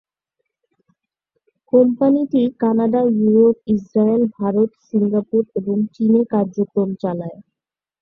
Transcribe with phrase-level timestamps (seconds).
[1.73, 7.37] কোম্পানিটি Canada, Europe, Israel, Bharat, Singapore এবং চীনে কার্যক্রম চালায়।